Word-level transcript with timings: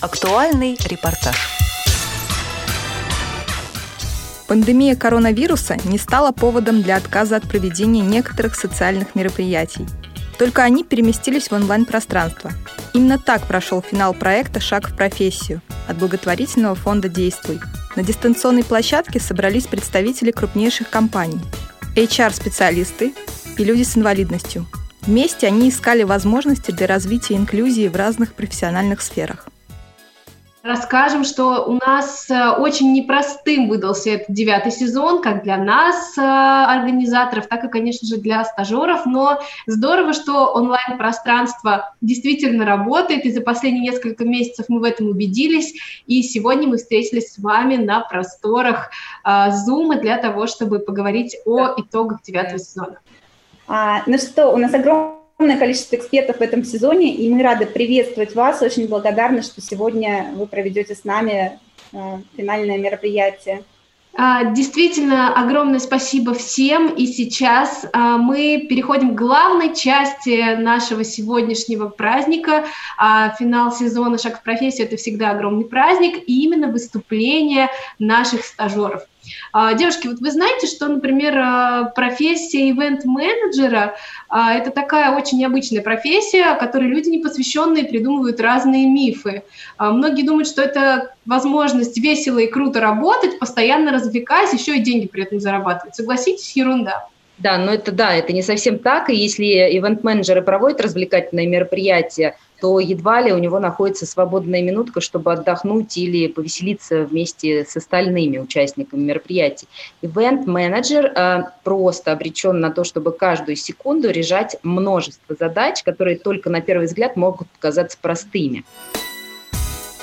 Актуальный 0.00 0.78
репортаж. 0.86 1.36
Пандемия 4.48 4.96
коронавируса 4.96 5.76
не 5.84 5.98
стала 5.98 6.32
поводом 6.32 6.80
для 6.80 6.96
отказа 6.96 7.36
от 7.36 7.46
проведения 7.46 8.00
некоторых 8.00 8.54
социальных 8.54 9.14
мероприятий. 9.14 9.86
Только 10.38 10.62
они 10.62 10.84
переместились 10.84 11.48
в 11.48 11.52
онлайн-пространство. 11.52 12.50
Именно 12.94 13.18
так 13.18 13.46
прошел 13.46 13.82
финал 13.82 14.14
проекта 14.14 14.58
«Шаг 14.58 14.88
в 14.88 14.96
профессию» 14.96 15.60
от 15.86 15.98
благотворительного 15.98 16.76
фонда 16.76 17.10
«Действуй». 17.10 17.60
На 17.94 18.02
дистанционной 18.02 18.64
площадке 18.64 19.20
собрались 19.20 19.66
представители 19.66 20.30
крупнейших 20.30 20.88
компаний, 20.88 21.40
HR-специалисты 21.94 23.12
и 23.58 23.64
люди 23.64 23.82
с 23.82 23.98
инвалидностью. 23.98 24.66
Вместе 25.02 25.46
они 25.46 25.68
искали 25.68 26.04
возможности 26.04 26.70
для 26.70 26.86
развития 26.86 27.36
инклюзии 27.36 27.88
в 27.88 27.96
разных 27.96 28.32
профессиональных 28.32 29.02
сферах. 29.02 29.46
Расскажем, 30.62 31.24
что 31.24 31.64
у 31.64 31.72
нас 31.72 32.28
э, 32.28 32.50
очень 32.50 32.92
непростым 32.92 33.70
выдался 33.70 34.10
этот 34.10 34.34
девятый 34.34 34.70
сезон, 34.70 35.22
как 35.22 35.42
для 35.42 35.56
нас, 35.56 36.18
э, 36.18 36.20
организаторов, 36.20 37.46
так 37.46 37.64
и, 37.64 37.68
конечно 37.68 38.06
же, 38.06 38.18
для 38.18 38.44
стажеров. 38.44 39.06
Но 39.06 39.40
здорово, 39.66 40.12
что 40.12 40.52
онлайн-пространство 40.52 41.94
действительно 42.02 42.66
работает, 42.66 43.24
и 43.24 43.32
за 43.32 43.40
последние 43.40 43.84
несколько 43.84 44.26
месяцев 44.26 44.66
мы 44.68 44.80
в 44.80 44.84
этом 44.84 45.08
убедились. 45.08 45.72
И 46.06 46.22
сегодня 46.22 46.68
мы 46.68 46.76
встретились 46.76 47.32
с 47.32 47.38
вами 47.38 47.76
на 47.76 48.00
просторах 48.00 48.90
э, 49.24 49.28
Zoom 49.30 49.98
для 49.98 50.18
того, 50.18 50.46
чтобы 50.46 50.80
поговорить 50.80 51.38
о 51.46 51.80
итогах 51.80 52.20
девятого 52.22 52.58
сезона. 52.58 52.98
А, 53.66 54.02
ну 54.06 54.18
что, 54.18 54.50
у 54.50 54.58
нас 54.58 54.74
огромное 54.74 55.19
огромное 55.40 55.58
количество 55.58 55.96
экспертов 55.96 56.36
в 56.36 56.42
этом 56.42 56.62
сезоне, 56.64 57.14
и 57.14 57.30
мы 57.30 57.42
рады 57.42 57.64
приветствовать 57.64 58.34
вас. 58.34 58.60
Очень 58.60 58.88
благодарны, 58.88 59.40
что 59.40 59.62
сегодня 59.62 60.32
вы 60.34 60.46
проведете 60.46 60.94
с 60.94 61.04
нами 61.04 61.58
э, 61.94 61.98
финальное 62.36 62.76
мероприятие. 62.76 63.62
А, 64.12 64.44
действительно, 64.52 65.32
огромное 65.32 65.78
спасибо 65.78 66.34
всем. 66.34 66.88
И 66.88 67.06
сейчас 67.06 67.86
а, 67.94 68.18
мы 68.18 68.66
переходим 68.68 69.14
к 69.14 69.18
главной 69.18 69.74
части 69.74 70.56
нашего 70.56 71.04
сегодняшнего 71.04 71.88
праздника. 71.88 72.66
А, 72.98 73.34
финал 73.38 73.72
сезона 73.72 74.18
«Шаг 74.18 74.40
в 74.40 74.42
профессию»— 74.42 74.86
это 74.88 74.98
всегда 74.98 75.30
огромный 75.30 75.64
праздник, 75.64 76.22
и 76.26 76.44
именно 76.44 76.68
выступление 76.68 77.70
наших 77.98 78.44
стажеров. 78.44 79.04
А, 79.52 79.74
девушки, 79.74 80.06
вот 80.06 80.20
вы 80.20 80.30
знаете, 80.30 80.66
что, 80.66 80.88
например, 80.88 81.36
а, 81.38 81.84
профессия 81.94 82.70
ивент-менеджера 82.70 83.96
а, 84.28 84.54
это 84.54 84.70
такая 84.70 85.16
очень 85.16 85.38
необычная 85.38 85.82
профессия, 85.82 86.44
о 86.44 86.56
которой 86.56 86.88
люди 86.88 87.08
непосвященные 87.08 87.84
придумывают 87.84 88.40
разные 88.40 88.86
мифы. 88.86 89.42
Многие 89.78 90.22
думают, 90.22 90.48
что 90.48 90.62
это 90.62 91.14
возможность 91.26 91.98
весело 91.98 92.38
и 92.38 92.46
круто 92.46 92.80
работать, 92.80 93.38
постоянно 93.38 93.92
развлекаясь, 93.92 94.52
еще 94.52 94.76
и 94.76 94.80
деньги 94.80 95.08
при 95.08 95.24
этом 95.24 95.40
зарабатывать. 95.40 95.96
Согласитесь, 95.96 96.54
ерунда. 96.56 97.08
Да, 97.40 97.56
но 97.56 97.72
это 97.72 97.90
да, 97.90 98.14
это 98.14 98.34
не 98.34 98.42
совсем 98.42 98.78
так. 98.78 99.08
И 99.08 99.16
если 99.16 99.44
ивент-менеджеры 99.44 100.42
проводят 100.42 100.80
развлекательные 100.82 101.46
мероприятия, 101.46 102.36
то 102.60 102.78
едва 102.78 103.20
ли 103.20 103.32
у 103.32 103.38
него 103.38 103.58
находится 103.58 104.06
свободная 104.06 104.62
минутка, 104.62 105.00
чтобы 105.00 105.32
отдохнуть 105.32 105.96
или 105.96 106.28
повеселиться 106.28 107.04
вместе 107.04 107.64
с 107.64 107.76
остальными 107.76 108.38
участниками 108.38 109.00
мероприятий. 109.00 109.68
Ивент-менеджер 110.02 111.06
э, 111.06 111.42
просто 111.64 112.12
обречен 112.12 112.60
на 112.60 112.70
то, 112.70 112.84
чтобы 112.84 113.12
каждую 113.12 113.56
секунду 113.56 114.10
решать 114.10 114.56
множество 114.62 115.34
задач, 115.38 115.82
которые 115.82 116.18
только 116.18 116.50
на 116.50 116.60
первый 116.60 116.86
взгляд 116.86 117.16
могут 117.16 117.48
казаться 117.58 117.96
простыми. 118.00 118.64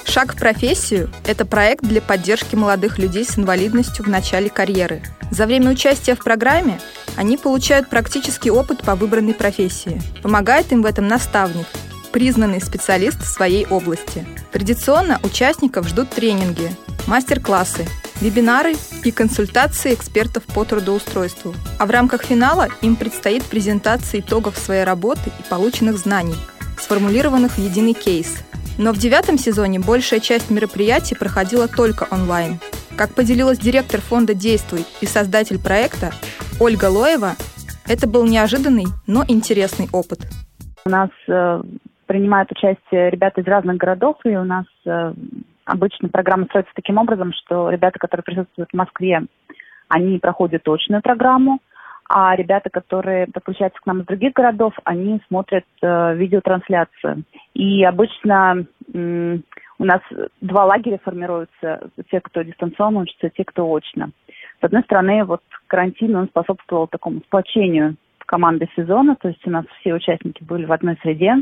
«Шаг 0.05 0.33
в 0.33 0.39
профессию»– 0.39 1.09
это 1.27 1.45
проект 1.45 1.83
для 1.83 2.01
поддержки 2.01 2.55
молодых 2.55 2.97
людей 2.97 3.25
с 3.25 3.37
инвалидностью 3.37 4.05
в 4.05 4.07
начале 4.07 4.49
карьеры. 4.49 5.01
За 5.31 5.45
время 5.45 5.69
участия 5.71 6.15
в 6.15 6.23
программе 6.23 6.79
они 7.17 7.37
получают 7.37 7.89
практический 7.89 8.49
опыт 8.49 8.83
по 8.83 8.95
выбранной 8.95 9.33
профессии. 9.33 10.01
Помогает 10.23 10.71
им 10.71 10.81
в 10.81 10.85
этом 10.85 11.07
наставник, 11.07 11.67
признанный 12.17 12.59
специалист 12.59 13.21
в 13.21 13.27
своей 13.27 13.67
области. 13.67 14.25
Традиционно 14.51 15.19
участников 15.21 15.87
ждут 15.87 16.09
тренинги, 16.09 16.71
мастер-классы, 17.05 17.85
вебинары 18.21 18.73
и 19.03 19.11
консультации 19.11 19.93
экспертов 19.93 20.43
по 20.45 20.65
трудоустройству. 20.65 21.53
А 21.77 21.85
в 21.85 21.91
рамках 21.91 22.23
финала 22.23 22.69
им 22.81 22.95
предстоит 22.95 23.43
презентация 23.43 24.21
итогов 24.21 24.57
своей 24.57 24.83
работы 24.83 25.29
и 25.39 25.47
полученных 25.47 25.99
знаний, 25.99 26.33
сформулированных 26.79 27.51
в 27.51 27.59
единый 27.59 27.93
кейс. 27.93 28.37
Но 28.79 28.93
в 28.93 28.97
девятом 28.97 29.37
сезоне 29.37 29.77
большая 29.79 30.19
часть 30.19 30.49
мероприятий 30.49 31.13
проходила 31.13 31.67
только 31.67 32.07
онлайн. 32.09 32.59
Как 32.95 33.13
поделилась 33.13 33.59
директор 33.59 34.01
фонда 34.01 34.33
«Действуй» 34.33 34.87
и 35.01 35.05
создатель 35.05 35.59
проекта 35.59 36.11
Ольга 36.59 36.85
Лоева, 36.85 37.35
это 37.87 38.07
был 38.07 38.25
неожиданный, 38.25 38.87
но 39.05 39.23
интересный 39.27 39.87
опыт. 39.91 40.21
У 40.87 40.89
нас 40.89 41.09
э, 41.27 41.61
принимают 42.07 42.51
участие 42.51 43.09
ребята 43.09 43.41
из 43.41 43.47
разных 43.47 43.77
городов, 43.77 44.17
и 44.23 44.35
у 44.35 44.43
нас 44.43 44.65
э, 44.85 45.13
обычно 45.65 46.09
программа 46.09 46.45
строится 46.45 46.71
таким 46.73 46.97
образом, 46.97 47.33
что 47.33 47.69
ребята, 47.69 47.99
которые 47.99 48.23
присутствуют 48.23 48.69
в 48.71 48.77
Москве, 48.77 49.23
они 49.89 50.17
проходят 50.17 50.63
точную 50.63 51.01
программу, 51.01 51.59
а 52.09 52.35
ребята, 52.35 52.69
которые 52.69 53.27
подключаются 53.27 53.81
к 53.81 53.85
нам 53.85 54.01
из 54.01 54.05
других 54.05 54.33
городов, 54.33 54.73
они 54.85 55.21
смотрят 55.27 55.65
э, 55.81 56.15
видеотрансляцию. 56.15 57.23
И 57.53 57.83
обычно 57.83 58.65
э, 58.93 59.37
у 59.79 59.85
нас 59.85 60.01
два 60.41 60.65
лагеря 60.65 60.99
формируются, 61.03 61.89
те, 62.09 62.21
кто 62.21 62.41
дистанционно 62.41 63.01
учится, 63.01 63.29
те, 63.29 63.43
кто 63.43 63.69
очно. 63.69 64.11
С 64.61 64.63
одной 64.63 64.83
стороны, 64.83 65.23
вот 65.25 65.41
карантин, 65.67 66.15
он 66.15 66.27
способствовал 66.29 66.87
такому 66.87 67.19
сплочению 67.19 67.97
команды 68.25 68.67
сезона, 68.75 69.15
то 69.15 69.27
есть 69.27 69.45
у 69.45 69.49
нас 69.49 69.65
все 69.79 69.93
участники 69.93 70.43
были 70.43 70.65
в 70.65 70.71
одной 70.71 70.97
среде, 71.01 71.35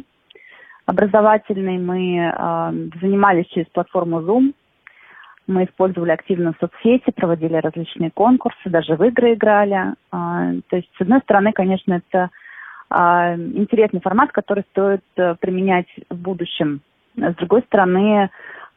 образовательный 0.85 1.77
мы 1.77 2.17
э, 2.17 2.99
занимались 3.01 3.47
через 3.47 3.67
платформу 3.67 4.21
Zoom. 4.21 4.53
Мы 5.47 5.65
использовали 5.65 6.11
активно 6.11 6.55
соцсети, 6.59 7.11
проводили 7.11 7.55
различные 7.55 8.11
конкурсы, 8.11 8.69
даже 8.69 8.95
в 8.95 9.03
игры 9.03 9.33
играли. 9.33 9.93
Э, 10.11 10.61
то 10.69 10.75
есть, 10.75 10.89
с 10.97 11.01
одной 11.01 11.19
стороны, 11.21 11.53
конечно, 11.53 11.93
это 11.93 12.29
э, 12.89 13.35
интересный 13.35 14.01
формат, 14.01 14.31
который 14.31 14.63
стоит 14.71 15.03
э, 15.17 15.35
применять 15.39 15.87
в 16.09 16.15
будущем. 16.15 16.81
С 17.15 17.35
другой 17.35 17.61
стороны, 17.63 18.29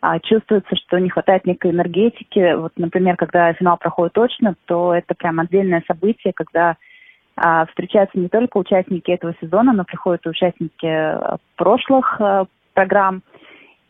э, 0.03 0.21
чувствуется, 0.25 0.77
что 0.77 0.99
не 0.99 1.11
хватает 1.11 1.47
некой 1.47 1.71
энергетики. 1.71 2.55
Вот, 2.55 2.73
например, 2.77 3.17
когда 3.17 3.53
финал 3.53 3.77
проходит 3.77 4.15
точно, 4.15 4.55
то 4.67 4.95
это 4.95 5.15
прям 5.15 5.41
отдельное 5.41 5.83
событие, 5.87 6.33
когда 6.33 6.77
встречаются 7.69 8.19
не 8.19 8.29
только 8.29 8.57
участники 8.59 9.11
этого 9.11 9.35
сезона, 9.41 9.73
но 9.73 9.85
приходят 9.85 10.25
и 10.27 10.31
участники 10.31 10.87
э, 10.87 11.37
прошлых 11.57 12.21
э, 12.21 12.47
программ, 12.75 13.23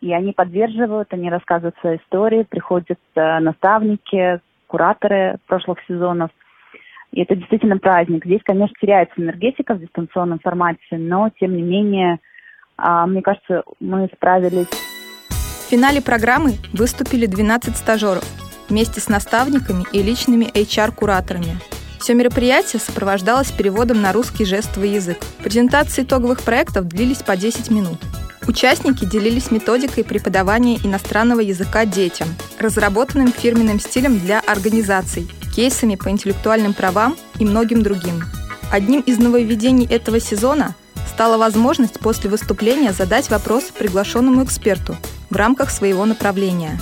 и 0.00 0.12
они 0.12 0.32
поддерживают, 0.32 1.12
они 1.12 1.30
рассказывают 1.30 1.76
свои 1.80 1.96
истории, 1.96 2.44
приходят 2.44 2.98
э, 3.14 3.38
наставники, 3.40 4.40
кураторы 4.66 5.38
прошлых 5.46 5.78
сезонов. 5.88 6.30
И 7.10 7.22
это 7.22 7.34
действительно 7.34 7.78
праздник. 7.78 8.24
Здесь, 8.24 8.42
конечно, 8.44 8.74
теряется 8.80 9.20
энергетика 9.20 9.74
в 9.74 9.80
дистанционном 9.80 10.38
формате, 10.40 10.80
но, 10.92 11.30
тем 11.40 11.56
не 11.56 11.62
менее, 11.62 12.18
а, 12.76 13.06
мне 13.06 13.22
кажется, 13.22 13.62
мы 13.80 14.08
справились. 14.14 14.68
В 15.30 15.70
финале 15.70 16.02
программы 16.02 16.52
выступили 16.72 17.26
12 17.26 17.76
стажеров 17.76 18.24
вместе 18.68 19.00
с 19.00 19.08
наставниками 19.08 19.84
и 19.92 20.02
личными 20.02 20.44
HR-кураторами. 20.44 21.77
Все 22.00 22.14
мероприятие 22.14 22.80
сопровождалось 22.80 23.50
переводом 23.50 24.00
на 24.00 24.12
русский 24.12 24.44
жестовый 24.44 24.90
язык. 24.90 25.18
Презентации 25.42 26.02
итоговых 26.02 26.42
проектов 26.42 26.86
длились 26.86 27.22
по 27.22 27.36
10 27.36 27.70
минут. 27.70 27.98
Участники 28.46 29.04
делились 29.04 29.50
методикой 29.50 30.04
преподавания 30.04 30.78
иностранного 30.78 31.40
языка 31.40 31.84
детям, 31.84 32.28
разработанным 32.58 33.30
фирменным 33.30 33.78
стилем 33.78 34.18
для 34.18 34.40
организаций, 34.40 35.28
кейсами 35.54 35.96
по 35.96 36.08
интеллектуальным 36.08 36.72
правам 36.72 37.16
и 37.38 37.44
многим 37.44 37.82
другим. 37.82 38.22
Одним 38.72 39.02
из 39.02 39.18
нововведений 39.18 39.86
этого 39.86 40.20
сезона 40.20 40.74
стала 41.12 41.36
возможность 41.36 42.00
после 42.00 42.30
выступления 42.30 42.92
задать 42.92 43.28
вопрос 43.28 43.64
приглашенному 43.64 44.44
эксперту 44.44 44.96
в 45.30 45.36
рамках 45.36 45.70
своего 45.70 46.06
направления. 46.06 46.80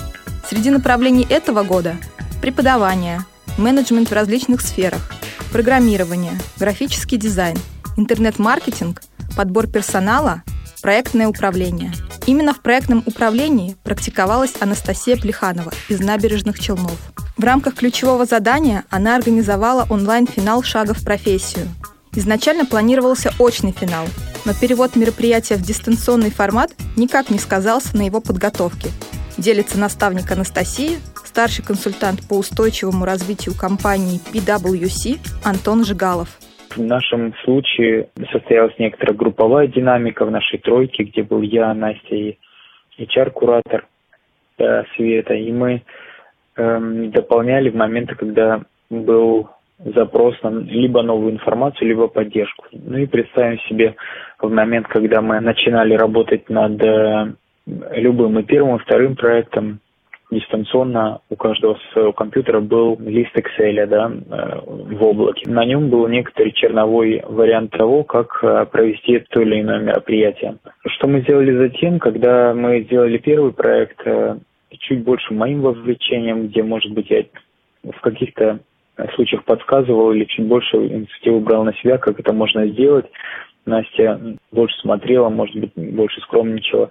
Среди 0.49 0.69
направлений 0.69 1.25
этого 1.29 1.63
года– 1.63 1.97
преподавание– 2.41 3.25
менеджмент 3.57 4.09
в 4.09 4.13
различных 4.13 4.61
сферах, 4.61 5.11
программирование, 5.51 6.33
графический 6.57 7.17
дизайн, 7.17 7.57
интернет-маркетинг, 7.95 9.01
подбор 9.35 9.67
персонала, 9.67 10.43
проектное 10.81 11.27
управление. 11.27 11.91
Именно 12.25 12.53
в 12.53 12.61
проектном 12.61 13.03
управлении 13.05 13.75
практиковалась 13.83 14.53
Анастасия 14.59 15.17
Плеханова 15.17 15.71
из 15.89 15.99
набережных 15.99 16.59
Челнов. 16.59 16.97
В 17.37 17.43
рамках 17.43 17.75
ключевого 17.75 18.25
задания 18.25 18.83
она 18.89 19.15
организовала 19.15 19.85
онлайн-финал 19.89 20.63
«Шага 20.63 20.93
в 20.93 21.03
профессию». 21.03 21.67
Изначально 22.13 22.65
планировался 22.65 23.31
очный 23.37 23.71
финал, 23.71 24.07
но 24.43 24.53
перевод 24.53 24.95
мероприятия 24.95 25.55
в 25.55 25.61
дистанционный 25.61 26.31
формат 26.31 26.71
никак 26.95 27.29
не 27.29 27.37
сказался 27.37 27.95
на 27.95 28.01
его 28.01 28.21
подготовке. 28.21 28.89
Делится 29.37 29.77
наставник 29.77 30.31
Анастасия, 30.31 30.97
старший 31.37 31.63
консультант 31.63 32.27
по 32.27 32.33
устойчивому 32.33 33.05
развитию 33.05 33.53
компании 33.53 34.17
PwC 34.33 35.21
Антон 35.45 35.85
Жигалов. 35.85 36.29
В 36.75 36.81
нашем 36.81 37.35
случае 37.43 38.09
состоялась 38.31 38.73
некоторая 38.79 39.15
групповая 39.15 39.67
динамика 39.67 40.25
в 40.25 40.31
нашей 40.31 40.57
тройке, 40.57 41.03
где 41.03 41.21
был 41.21 41.43
я, 41.43 41.75
Настя 41.75 42.15
и 42.15 42.39
HR-куратор 42.97 43.85
э, 44.57 44.83
Света. 44.95 45.35
И 45.35 45.51
мы 45.51 45.83
э, 46.55 46.79
дополняли 47.13 47.69
в 47.69 47.75
моменты, 47.75 48.15
когда 48.15 48.63
был 48.89 49.47
запрос 49.77 50.41
на 50.41 50.49
либо 50.49 51.03
новую 51.03 51.33
информацию, 51.33 51.87
либо 51.87 52.07
поддержку. 52.07 52.65
Ну 52.71 52.97
и 52.97 53.05
представим 53.05 53.59
себе 53.69 53.95
в 54.39 54.49
момент, 54.49 54.87
когда 54.87 55.21
мы 55.21 55.39
начинали 55.39 55.93
работать 55.93 56.49
над 56.49 56.81
э, 56.81 57.33
любым 57.91 58.39
и 58.39 58.43
первым, 58.43 58.77
и 58.77 58.79
вторым 58.79 59.15
проектом, 59.15 59.81
дистанционно 60.29 61.21
у 61.29 61.35
каждого 61.35 61.77
своего 61.93 62.13
компьютера 62.13 62.59
был 62.59 62.97
лист 62.99 63.35
Excel 63.35 63.85
да, 63.87 64.11
э, 64.11 64.59
в 64.65 65.03
облаке. 65.03 65.49
На 65.49 65.65
нем 65.65 65.89
был 65.89 66.07
некоторый 66.07 66.51
черновой 66.51 67.23
вариант 67.25 67.71
того, 67.71 68.03
как 68.03 68.39
э, 68.43 68.65
провести 68.65 69.19
то 69.29 69.41
или 69.41 69.61
иное 69.61 69.79
мероприятие. 69.79 70.57
Что 70.85 71.07
мы 71.07 71.21
сделали 71.21 71.55
затем, 71.57 71.99
когда 71.99 72.53
мы 72.53 72.81
сделали 72.81 73.17
первый 73.17 73.53
проект, 73.53 73.99
чуть 74.79 75.03
больше 75.03 75.33
моим 75.33 75.61
вовлечением, 75.61 76.47
где, 76.47 76.63
может 76.63 76.91
быть, 76.91 77.09
я 77.09 77.23
в 77.83 77.99
каких-то 78.01 78.59
случаях 79.15 79.43
подсказывал 79.43 80.11
или 80.11 80.25
чуть 80.25 80.45
больше 80.45 80.77
инициативу 80.77 81.39
брал 81.39 81.63
на 81.63 81.73
себя, 81.75 81.97
как 81.97 82.19
это 82.19 82.33
можно 82.33 82.67
сделать. 82.67 83.05
Настя 83.65 84.19
больше 84.51 84.77
смотрела, 84.79 85.29
может 85.29 85.55
быть, 85.55 85.71
больше 85.75 86.21
скромничала. 86.21 86.89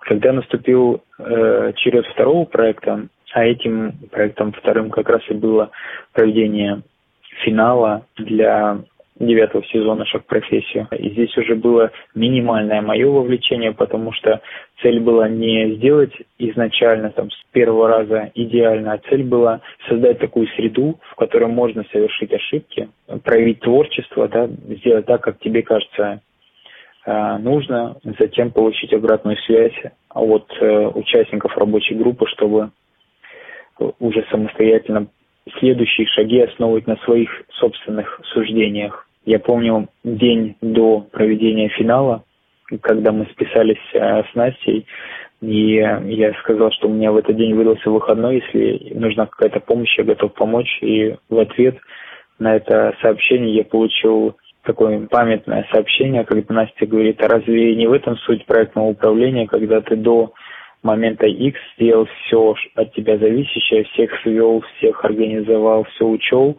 Когда 0.00 0.32
наступил 0.32 1.02
э, 1.18 1.72
черед 1.76 2.06
второго 2.06 2.44
проекта, 2.44 3.08
а 3.32 3.44
этим 3.44 3.92
проектом 4.10 4.52
вторым 4.52 4.90
как 4.90 5.08
раз 5.08 5.22
и 5.28 5.34
было 5.34 5.70
проведение 6.12 6.82
финала 7.42 8.06
для 8.16 8.78
девятого 9.18 9.64
сезона 9.64 10.04
«Шаг 10.06 10.24
профессию». 10.26 10.88
И 10.96 11.10
здесь 11.10 11.36
уже 11.36 11.54
было 11.54 11.90
минимальное 12.14 12.80
мое 12.80 13.08
вовлечение, 13.08 13.72
потому 13.72 14.12
что 14.12 14.40
цель 14.82 15.00
была 15.00 15.28
не 15.28 15.74
сделать 15.76 16.12
изначально 16.38 17.10
там 17.10 17.30
с 17.30 17.42
первого 17.52 17.88
раза 17.88 18.30
идеально, 18.34 18.92
а 18.92 19.00
цель 19.08 19.24
была 19.24 19.60
создать 19.88 20.18
такую 20.18 20.46
среду, 20.48 20.98
в 21.10 21.16
которой 21.16 21.48
можно 21.48 21.84
совершить 21.92 22.32
ошибки, 22.32 22.88
проявить 23.24 23.60
творчество, 23.60 24.28
да, 24.28 24.46
сделать 24.46 25.06
так, 25.06 25.20
как 25.22 25.38
тебе 25.40 25.62
кажется 25.62 26.20
э, 27.06 27.36
нужно, 27.38 27.96
затем 28.18 28.52
получить 28.52 28.92
обратную 28.92 29.36
связь 29.38 29.80
от 30.10 30.46
э, 30.60 30.86
участников 30.94 31.56
рабочей 31.56 31.94
группы, 31.94 32.26
чтобы 32.28 32.70
уже 33.98 34.24
самостоятельно 34.30 35.06
следующие 35.58 36.06
шаги 36.08 36.40
основывать 36.40 36.86
на 36.86 36.96
своих 36.98 37.30
собственных 37.54 38.20
суждениях. 38.32 39.07
Я 39.28 39.38
помню 39.40 39.88
день 40.04 40.56
до 40.62 41.00
проведения 41.00 41.68
финала, 41.68 42.24
когда 42.80 43.12
мы 43.12 43.26
списались 43.26 43.76
э, 43.92 44.22
с 44.22 44.34
Настей, 44.34 44.86
и 45.42 45.74
я 45.74 46.32
сказал, 46.40 46.72
что 46.72 46.88
у 46.88 46.94
меня 46.94 47.12
в 47.12 47.18
этот 47.18 47.36
день 47.36 47.52
выдался 47.52 47.90
выходной, 47.90 48.36
если 48.36 48.94
нужна 48.94 49.26
какая-то 49.26 49.60
помощь, 49.60 49.98
я 49.98 50.04
готов 50.04 50.32
помочь. 50.32 50.78
И 50.80 51.14
в 51.28 51.38
ответ 51.38 51.76
на 52.38 52.56
это 52.56 52.96
сообщение 53.02 53.54
я 53.54 53.64
получил 53.64 54.34
такое 54.62 55.06
памятное 55.08 55.68
сообщение, 55.74 56.24
когда 56.24 56.54
Настя 56.54 56.86
говорит, 56.86 57.22
а 57.22 57.28
разве 57.28 57.76
не 57.76 57.86
в 57.86 57.92
этом 57.92 58.16
суть 58.16 58.46
проектного 58.46 58.86
управления, 58.86 59.46
когда 59.46 59.82
ты 59.82 59.96
до 59.96 60.32
момента 60.82 61.26
X 61.26 61.60
сделал 61.76 62.08
все 62.24 62.54
от 62.76 62.94
тебя 62.94 63.18
зависящее, 63.18 63.84
всех 63.92 64.10
свел, 64.22 64.64
всех 64.78 65.04
организовал, 65.04 65.84
все 65.84 66.06
учел, 66.06 66.56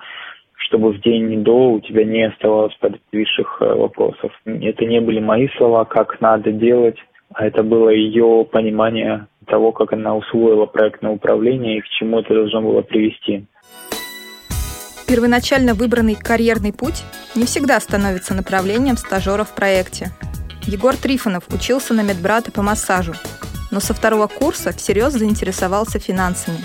чтобы 0.69 0.93
в 0.93 1.01
день 1.01 1.43
до 1.43 1.71
у 1.71 1.79
тебя 1.79 2.05
не 2.05 2.27
оставалось 2.27 2.75
подвисших 2.75 3.57
э, 3.59 3.73
вопросов. 3.73 4.31
Это 4.45 4.85
не 4.85 5.01
были 5.01 5.19
мои 5.19 5.47
слова, 5.57 5.83
как 5.83 6.21
надо 6.21 6.51
делать, 6.51 6.97
а 7.33 7.45
это 7.45 7.63
было 7.63 7.89
ее 7.89 8.45
понимание 8.49 9.27
того, 9.47 9.71
как 9.71 9.93
она 9.93 10.15
усвоила 10.15 10.67
проектное 10.67 11.11
управление 11.11 11.77
и 11.77 11.81
к 11.81 11.87
чему 11.99 12.19
это 12.19 12.35
должно 12.35 12.61
было 12.61 12.81
привести. 12.81 13.45
Первоначально 15.07 15.73
выбранный 15.73 16.15
карьерный 16.15 16.71
путь 16.71 17.03
не 17.35 17.45
всегда 17.45 17.79
становится 17.79 18.35
направлением 18.35 18.95
стажера 18.95 19.43
в 19.43 19.55
проекте. 19.55 20.09
Егор 20.67 20.95
Трифонов 20.95 21.45
учился 21.51 21.95
на 21.95 22.01
медбрата 22.01 22.51
по 22.51 22.61
массажу, 22.61 23.13
но 23.71 23.79
со 23.79 23.95
второго 23.95 24.27
курса 24.27 24.71
всерьез 24.71 25.13
заинтересовался 25.13 25.97
финансами. 25.97 26.59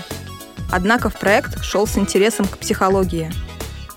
Однако 0.71 1.09
в 1.09 1.19
проект 1.19 1.63
шел 1.63 1.87
с 1.87 1.97
интересом 1.97 2.45
к 2.45 2.59
психологии– 2.59 3.29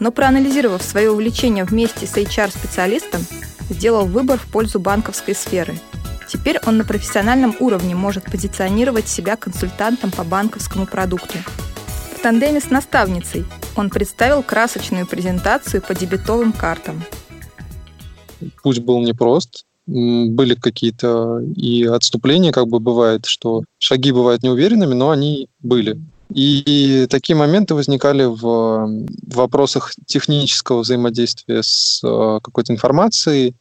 но 0.00 0.12
проанализировав 0.12 0.82
свое 0.82 1.10
увлечение 1.10 1.64
вместе 1.64 2.06
с 2.06 2.16
HR-специалистом, 2.16 3.22
сделал 3.70 4.06
выбор 4.06 4.38
в 4.38 4.46
пользу 4.50 4.80
банковской 4.80 5.34
сферы. 5.34 5.78
Теперь 6.28 6.58
он 6.66 6.76
на 6.76 6.84
профессиональном 6.84 7.56
уровне 7.58 7.94
может 7.94 8.24
позиционировать 8.24 9.08
себя 9.08 9.36
консультантом 9.36 10.10
по 10.10 10.24
банковскому 10.24 10.86
продукту. 10.86 11.38
В 12.16 12.20
тандеме 12.20 12.60
с 12.60 12.70
наставницей 12.70 13.44
он 13.76 13.90
представил 13.90 14.42
красочную 14.42 15.06
презентацию 15.06 15.80
по 15.80 15.94
дебетовым 15.94 16.52
картам. 16.52 17.02
Путь 18.62 18.80
был 18.80 19.00
непрост, 19.00 19.64
были 19.86 20.54
какие-то 20.54 21.40
и 21.56 21.84
отступления, 21.84 22.52
как 22.52 22.68
бы 22.68 22.78
бывает, 22.78 23.24
что 23.24 23.62
шаги 23.78 24.12
бывают 24.12 24.42
неуверенными, 24.42 24.92
но 24.92 25.10
они 25.10 25.48
были. 25.60 25.98
И 26.34 27.06
такие 27.08 27.36
моменты 27.36 27.75
возникали 27.75 28.25
в 28.25 29.06
вопросах 29.26 29.92
технического 30.06 30.80
взаимодействия 30.80 31.62
с 31.62 32.00
э, 32.04 32.40
какой-то 32.42 32.72
информацией 32.72 33.54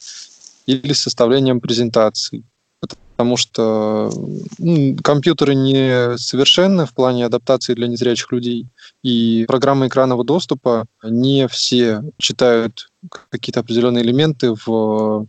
или 0.66 0.92
составлением 0.92 1.60
презентаций. 1.60 2.44
Потому 2.80 3.36
что 3.36 4.12
ну, 4.58 4.96
компьютеры 5.02 5.54
не 5.54 6.16
совершенны 6.18 6.86
в 6.86 6.94
плане 6.94 7.26
адаптации 7.26 7.74
для 7.74 7.88
незрячих 7.88 8.30
людей. 8.30 8.66
И 9.02 9.44
программы 9.48 9.88
экранного 9.88 10.22
доступа 10.22 10.86
не 11.02 11.48
все 11.48 12.04
читают 12.18 12.90
какие-то 13.30 13.60
определенные 13.60 14.04
элементы 14.04 14.54
в 14.66 15.26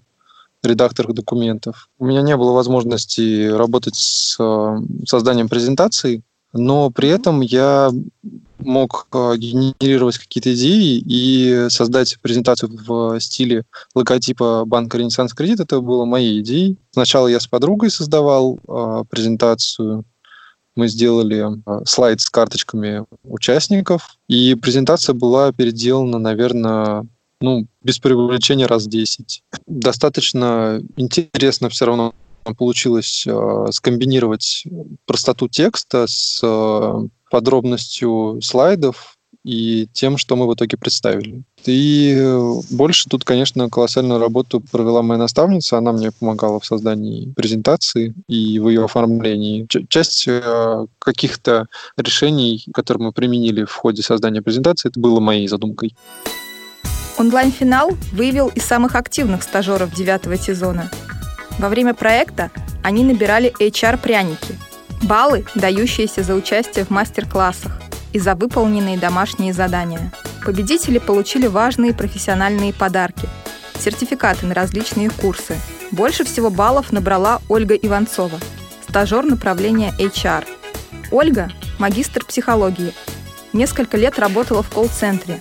редакторах 0.61 1.13
документов. 1.13 1.89
У 1.97 2.05
меня 2.05 2.21
не 2.21 2.35
было 2.35 2.51
возможности 2.51 3.47
работать 3.47 3.95
с 3.95 4.35
э, 4.39 4.77
созданием 5.05 5.47
презентаций, 5.47 6.21
но 6.53 6.89
при 6.89 7.09
этом 7.09 7.41
я 7.41 7.91
мог 8.59 9.07
э, 9.13 9.35
генерировать 9.37 10.17
какие-то 10.17 10.53
идеи 10.53 11.01
и 11.05 11.67
создать 11.69 12.19
презентацию 12.21 12.71
в 12.85 13.19
стиле 13.19 13.63
логотипа 13.95 14.65
банка 14.65 14.97
«Ренессанс 14.97 15.33
Кредит». 15.33 15.59
Это 15.59 15.79
было 15.79 16.05
моей 16.05 16.41
идеей. 16.41 16.77
Сначала 16.91 17.27
я 17.27 17.39
с 17.39 17.47
подругой 17.47 17.89
создавал 17.89 18.59
э, 18.67 19.03
презентацию, 19.09 20.03
мы 20.75 20.87
сделали 20.87 21.45
э, 21.45 21.85
слайд 21.85 22.21
с 22.21 22.29
карточками 22.29 23.05
участников, 23.23 24.17
и 24.27 24.55
презентация 24.55 25.13
была 25.13 25.51
переделана, 25.51 26.19
наверное, 26.19 27.05
ну, 27.41 27.67
без 27.83 27.99
привлечения 27.99 28.65
раз 28.65 28.87
10. 28.87 29.43
Достаточно 29.67 30.81
интересно 30.95 31.69
все 31.69 31.85
равно 31.85 32.13
получилось 32.55 33.25
э, 33.27 33.65
скомбинировать 33.71 34.63
простоту 35.05 35.47
текста 35.47 36.05
с 36.07 36.39
э, 36.43 37.07
подробностью 37.29 38.39
слайдов 38.41 39.15
и 39.45 39.87
тем, 39.93 40.17
что 40.17 40.35
мы 40.35 40.47
в 40.47 40.53
итоге 40.53 40.77
представили. 40.77 41.43
И 41.65 42.15
э, 42.17 42.53
больше 42.71 43.09
тут, 43.09 43.23
конечно, 43.23 43.69
колоссальную 43.69 44.19
работу 44.19 44.59
провела 44.59 45.01
моя 45.01 45.17
наставница. 45.19 45.77
Она 45.77 45.91
мне 45.91 46.11
помогала 46.11 46.59
в 46.59 46.65
создании 46.65 47.33
презентации 47.33 48.13
и 48.27 48.59
в 48.59 48.69
ее 48.69 48.85
оформлении. 48.85 49.67
Часть 49.87 50.27
каких-то 50.99 51.67
решений, 51.97 52.65
которые 52.73 53.07
мы 53.07 53.11
применили 53.11 53.63
в 53.63 53.73
ходе 53.73 54.01
создания 54.01 54.41
презентации, 54.41 54.89
это 54.89 54.99
было 54.99 55.19
моей 55.19 55.47
задумкой. 55.47 55.95
Онлайн-финал 57.17 57.91
выявил 58.13 58.47
и 58.47 58.59
самых 58.59 58.95
активных 58.95 59.43
стажеров 59.43 59.93
девятого 59.93 60.37
сезона– 60.37 60.89
во 61.59 61.67
время 61.69 61.93
проекта 61.93 62.49
они 62.81 63.03
набирали 63.03 63.53
HR-пряники– 63.59 64.57
баллы, 65.03 65.45
дающиеся 65.55 66.23
за 66.23 66.33
участие 66.33 66.85
в 66.85 66.89
мастер-классах 66.89 67.81
и 68.13 68.19
за 68.19 68.35
выполненные 68.35 68.97
домашние 68.97 69.53
задания. 69.53 70.11
Победители 70.45 70.97
получили 70.97 71.47
важные 71.47 71.93
профессиональные 71.93 72.73
подарки– 72.73 73.27
сертификаты 73.79 74.45
на 74.45 74.53
различные 74.53 75.09
курсы. 75.09 75.57
Больше 75.91 76.23
всего 76.23 76.49
баллов 76.49 76.91
набрала 76.91 77.41
Ольга 77.49 77.75
Иванцова, 77.75 78.39
стажер 78.87 79.25
направления 79.25 79.93
HR. 79.99 80.45
Ольга– 81.11 81.51
магистр 81.79 82.23
психологии. 82.25 82.93
Несколько 83.51 83.97
лет 83.97 84.17
работала 84.17 84.63
в 84.63 84.69
колл-центре. 84.69 85.39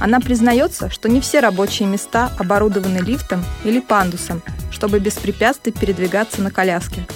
Она 0.00 0.20
признается, 0.20 0.90
что 0.90 1.08
не 1.08 1.20
все 1.20 1.40
рабочие 1.40 1.88
места 1.88 2.32
оборудованы 2.38 2.98
лифтом 2.98 3.44
или 3.64 3.80
пандусом, 3.80 4.42
чтобы 4.82 4.98
без 4.98 5.14
препятствий 5.14 5.70
передвигаться 5.70 6.42
на 6.42 6.50
коляске. 6.50 7.06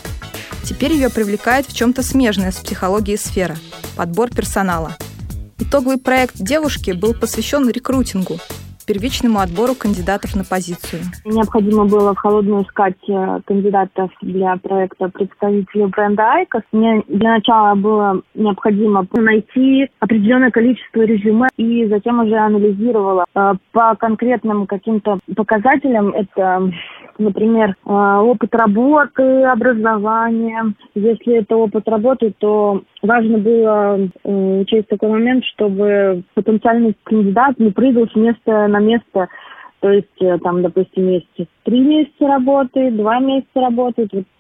Теперь 0.63 0.93
ее 0.93 1.11
привлекает 1.11 1.67
в 1.67 1.75
чем-то 1.75 2.05
смежная 2.05 2.53
с 2.53 2.59
психологией 2.59 3.19
сфера– 3.19 3.57
подбор 3.97 4.31
персонала. 4.33 4.97
Итоговый 5.59 5.99
проект 5.99 6.37
девушки 6.37 6.93
был 6.93 7.13
посвящен 7.13 7.69
рекрутингу, 7.69 8.39
первичному 8.87 9.41
отбору 9.41 9.75
кандидатов 9.75 10.35
на 10.37 10.45
позицию. 10.45 11.03
Необходимо 11.25 11.87
было 11.87 12.15
в 12.15 12.19
холодную 12.19 12.63
искать 12.65 12.97
э, 13.09 13.41
кандидатов 13.45 14.11
для 14.23 14.57
проекта 14.57 15.09
представителей 15.09 15.87
бренда 15.87 16.23
IQOS. 16.23 16.63
Мне 16.73 17.03
для 17.09 17.35
начала 17.35 17.75
было 17.75 18.23
необходимо 18.35 19.07
найти 19.13 19.89
определенное 20.01 20.51
количество 20.51 21.01
резюме 21.01 21.49
и 21.57 21.87
затем 21.87 22.21
уже 22.21 22.37
анализировала 22.37 23.27
э, 23.35 23.55
по 23.73 23.95
конкретным 23.97 24.67
каким-то 24.67 25.19
показателям. 25.35 26.11
Это 26.11 26.71
например, 27.19 27.71
э, 27.71 27.91
опыт 27.91 28.55
работы, 28.55 29.43
образование. 29.45 30.75
Если 30.95 31.39
это 31.39 31.57
опыт 31.57 31.89
работы, 31.89 32.33
то 32.39 32.83
важно 33.03 33.39
было 33.39 34.09
учесть 34.25 34.89
такой 34.89 35.11
момент, 35.11 35.45
чтобы 35.45 36.23
потенциальный 36.35 36.97
кандидат 37.05 37.59
не 37.59 37.71
прыгал 37.71 38.09
с 38.09 38.15
места 38.15 38.67
на 38.79 38.85
место 38.85 39.29
то 39.81 39.91
есть 39.91 40.21
э, 40.21 40.39
там, 40.43 40.63
допустим, 40.63 41.09
есть 41.09 41.29
три 41.65 41.81
месяца 41.81 42.27
работы, 42.27 42.91
два 42.91 43.21
месяца. 43.21 43.69
Вот, 43.71 43.95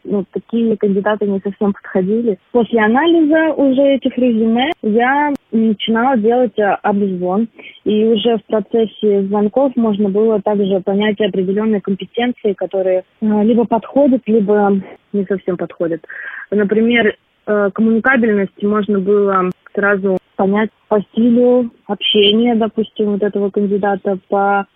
ну, 0.04 0.24
такие 0.32 0.76
кандидаты 0.76 1.26
не 1.26 1.40
совсем 1.40 1.72
подходили. 1.72 2.38
После 2.52 2.80
анализа 2.80 3.52
уже 3.54 3.82
этих 3.82 4.16
резюме 4.16 4.72
я 4.82 5.32
начинала 5.52 6.16
делать 6.16 6.58
э, 6.58 6.64
обзвон. 6.82 7.48
И 7.84 8.04
уже 8.06 8.38
в 8.38 8.44
процессе 8.46 9.24
звонков 9.24 9.72
можно 9.76 10.08
было 10.08 10.40
также 10.40 10.80
понять 10.80 11.20
определенные 11.20 11.80
компетенции, 11.80 12.54
которые 12.54 13.04
э, 13.20 13.26
либо 13.44 13.66
подходят, 13.66 14.22
либо 14.26 14.80
не 15.12 15.24
совсем 15.26 15.56
подходят. 15.56 16.04
Например, 16.50 17.16
коммуникабельность 17.44 18.60
можно 18.62 18.98
было 18.98 19.50
сразу 19.72 20.18
понять 20.36 20.70
по 20.88 21.00
стилю 21.00 21.70
общения, 21.86 22.54
допустим, 22.54 23.12
вот 23.12 23.22
этого 23.22 23.50
кандидата, 23.50 24.18
по 24.28 24.66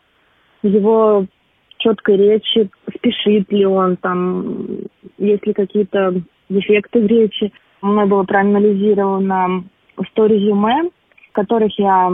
его 0.63 1.27
четкой 1.79 2.17
речи, 2.17 2.71
спешит 2.95 3.51
ли 3.53 3.65
он 3.65 3.97
там, 3.97 4.67
есть 5.19 5.47
ли 5.47 5.53
какие-то 5.53 6.21
дефекты 6.49 7.01
в 7.01 7.07
речи. 7.07 7.53
Мной 7.81 8.07
было 8.07 8.25
проанализировано 8.25 9.65
100 10.13 10.27
резюме, 10.27 10.91
которых 11.33 11.79
я 11.79 12.11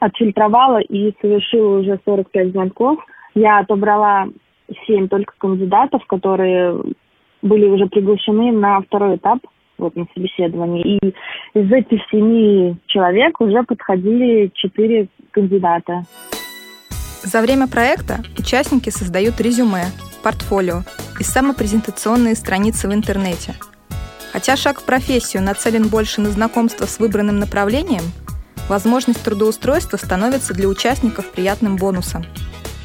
отфильтровала 0.00 0.80
и 0.80 1.12
совершила 1.20 1.78
уже 1.78 2.00
45 2.04 2.50
звонков. 2.50 2.98
Я 3.34 3.58
отобрала 3.58 4.28
7 4.86 5.08
только 5.08 5.34
кандидатов, 5.38 6.04
которые 6.06 6.80
были 7.42 7.66
уже 7.66 7.86
приглашены 7.86 8.52
на 8.52 8.80
второй 8.80 9.16
этап 9.16 9.38
вот 9.78 9.96
на 9.96 10.06
собеседовании. 10.14 10.98
И 10.98 11.08
из 11.54 11.72
этих 11.72 12.00
семи 12.10 12.76
человек 12.86 13.40
уже 13.40 13.62
подходили 13.62 14.50
четыре 14.54 15.08
кандидата. 15.30 16.02
За 17.22 17.40
время 17.40 17.66
проекта 17.68 18.18
участники 18.38 18.90
создают 18.90 19.40
резюме, 19.40 19.86
портфолио 20.22 20.82
и 21.18 21.24
самопрезентационные 21.24 22.34
страницы 22.34 22.88
в 22.88 22.94
интернете. 22.94 23.54
Хотя 24.32 24.56
шаг 24.56 24.80
в 24.80 24.84
профессию 24.84 25.42
нацелен 25.42 25.88
больше 25.88 26.20
на 26.20 26.30
знакомство 26.30 26.86
с 26.86 26.98
выбранным 26.98 27.38
направлением, 27.38 28.02
возможность 28.68 29.24
трудоустройства 29.24 29.96
становится 29.96 30.54
для 30.54 30.68
участников 30.68 31.30
приятным 31.32 31.76
бонусом. 31.76 32.24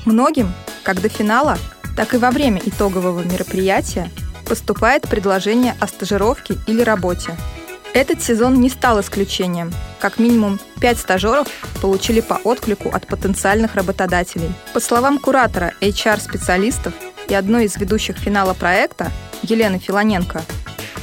Многим, 0.06 0.48
как 0.84 1.02
до 1.02 1.10
финала, 1.10 1.58
так 1.96 2.14
и 2.14 2.18
во 2.18 2.32
время 2.32 2.62
итогового 2.66 3.22
мероприятия, 3.22 4.10
поступает 4.44 5.10
предложение 5.10 5.76
о 5.80 5.88
стажировке 5.88 6.56
или 6.68 6.82
работе– 6.82 7.36
этот 7.94 8.22
сезон 8.22 8.56
не 8.56 8.70
стал 8.70 9.00
исключением. 9.02 9.70
Как 10.02 10.18
минимум 10.18 10.58
пять 10.82 10.98
стажеров 10.98 11.48
получили 11.80 12.22
по 12.22 12.40
отклику 12.44 12.90
от 12.90 13.06
потенциальных 13.06 13.76
работодателей. 13.76 14.50
По 14.74 14.80
словам 14.80 15.20
куратора 15.20 15.74
HR-специалистов 15.80 16.96
и 17.30 17.36
одной 17.36 17.66
из 17.66 17.78
ведущих 17.78 18.18
финала 18.18 18.56
проекта, 18.56 19.10
Елены 19.44 19.78
Филоненко, 19.78 20.40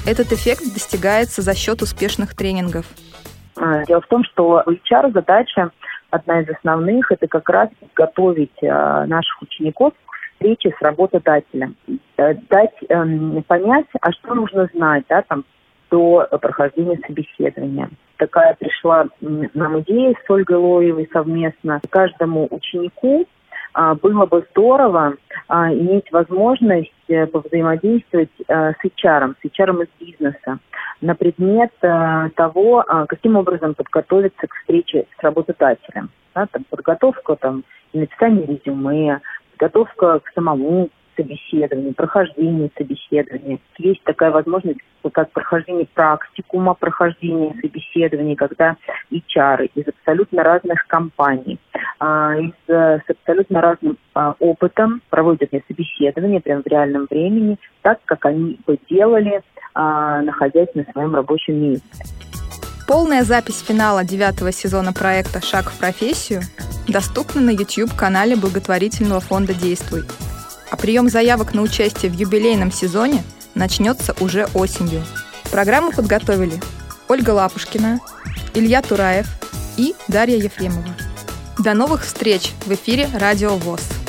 этот 0.04 0.32
эффект 0.32 0.62
достигается 0.74 1.42
за 1.42 1.54
счет 1.54 1.80
успешных 1.80 2.34
тренингов. 2.34 2.86
А, 3.56 3.84
дело 3.84 4.00
в 4.00 4.08
том, 4.08 4.24
что 4.24 4.64
HR 4.66 5.12
задача, 5.12 5.70
одна 6.10 6.40
из 6.40 6.48
основных, 6.48 7.12
это 7.12 7.28
как 7.28 7.48
раз 7.50 7.68
готовить 7.94 8.58
а, 8.64 9.06
наших 9.06 9.40
учеников 9.42 9.92
к 10.40 10.42
встрече 10.42 10.74
с 10.78 10.82
работодателем. 10.82 11.76
Э, 12.16 12.34
дать 12.48 12.74
эм, 12.88 13.42
понять, 13.46 13.86
а 14.00 14.10
что 14.12 14.34
нужно 14.34 14.68
знать, 14.72 15.04
да, 15.08 15.22
там, 15.22 15.44
до 15.90 16.26
прохождения 16.40 16.98
собеседования. 17.06 17.90
Такая 18.16 18.54
пришла 18.54 19.06
нам 19.20 19.80
идея 19.80 20.14
с 20.14 20.30
Ольгой 20.30 20.56
Лоевой 20.56 21.08
совместно. 21.12 21.80
Каждому 21.90 22.46
ученику 22.50 23.26
а, 23.72 23.94
было 23.94 24.26
бы 24.26 24.44
здорово 24.50 25.14
а, 25.48 25.72
иметь 25.72 26.10
возможность 26.12 26.92
э, 27.08 27.26
повзаимодействовать 27.26 28.30
а, 28.48 28.72
с 28.72 28.84
HR, 28.84 29.34
с 29.40 29.44
HR 29.44 29.84
из 29.84 30.06
бизнеса 30.06 30.58
на 31.00 31.14
предмет 31.14 31.72
того, 31.80 32.84
каким 33.08 33.36
образом 33.36 33.74
подготовиться 33.74 34.46
к 34.46 34.54
встрече 34.54 35.06
с 35.18 35.22
работодателем. 35.22 36.10
Да, 36.34 36.46
там, 36.46 36.64
подготовка 36.68 37.36
там, 37.36 37.64
написание 37.94 38.46
резюме, 38.46 39.20
подготовка 39.60 40.20
к 40.20 40.32
самому 40.34 40.88
собеседований, 41.16 41.92
прохождение 41.92 42.70
собеседования. 42.78 43.58
Есть 43.78 44.02
такая 44.04 44.30
возможность, 44.30 44.78
как 45.12 45.30
прохождение 45.32 45.86
практикума, 45.92 46.72
прохождение 46.74 47.54
собеседований, 47.60 48.36
когда 48.36 48.76
HR 49.12 49.70
из 49.74 49.88
абсолютно 49.88 50.42
разных 50.42 50.86
компаний, 50.86 51.58
а, 51.98 52.36
из, 52.36 52.52
с 52.66 53.02
абсолютно 53.06 53.60
разным 53.60 53.98
а, 54.14 54.34
опытом 54.38 55.02
проводят 55.10 55.50
собеседование 55.68 56.40
прямо 56.40 56.62
в 56.62 56.66
реальном 56.66 57.06
времени, 57.10 57.58
так, 57.82 57.98
как 58.06 58.24
они 58.24 58.58
бы 58.66 58.78
делали, 58.88 59.42
а, 59.74 60.22
находясь 60.22 60.74
на 60.74 60.84
своем 60.84 61.14
рабочем 61.14 61.56
месте. 61.56 62.04
Полная 62.88 63.22
запись 63.22 63.60
финала 63.60 64.04
девятого 64.04 64.52
сезона 64.52 64.92
проекта 64.92 65.40
«Шаг 65.40 65.66
в 65.66 65.78
профессию» 65.78 66.40
доступна 66.88 67.40
на 67.40 67.50
YouTube-канале 67.50 68.36
благотворительного 68.36 69.20
фонда 69.20 69.54
«Действуй» 69.54 70.04
а 70.70 70.76
прием 70.76 71.08
заявок 71.08 71.52
на 71.52 71.62
участие 71.62 72.10
в 72.10 72.14
юбилейном 72.14 72.72
сезоне 72.72 73.22
начнется 73.54 74.14
уже 74.20 74.46
осенью. 74.54 75.04
Программу 75.50 75.92
подготовили 75.92 76.60
Ольга 77.08 77.30
Лапушкина, 77.30 78.00
Илья 78.54 78.80
Тураев 78.80 79.26
и 79.76 79.94
Дарья 80.08 80.36
Ефремова. 80.36 80.94
До 81.58 81.74
новых 81.74 82.04
встреч 82.04 82.52
в 82.64 82.72
эфире 82.72 83.08
«Радио 83.12 83.56
ВОЗ». 83.56 83.99